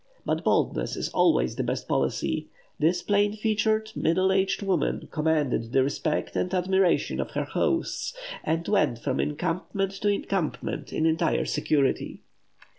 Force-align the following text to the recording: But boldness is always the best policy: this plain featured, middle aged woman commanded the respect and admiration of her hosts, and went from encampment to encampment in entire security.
But 0.25 0.43
boldness 0.43 0.95
is 0.95 1.09
always 1.09 1.57
the 1.57 1.63
best 1.63 1.87
policy: 1.87 2.49
this 2.79 3.03
plain 3.03 3.33
featured, 3.35 3.91
middle 3.95 4.31
aged 4.31 4.63
woman 4.63 5.07
commanded 5.11 5.73
the 5.73 5.83
respect 5.83 6.35
and 6.35 6.51
admiration 6.51 7.19
of 7.19 7.29
her 7.37 7.43
hosts, 7.45 8.15
and 8.43 8.67
went 8.67 8.97
from 8.97 9.19
encampment 9.19 9.91
to 10.01 10.07
encampment 10.09 10.91
in 10.91 11.05
entire 11.05 11.45
security. 11.45 12.23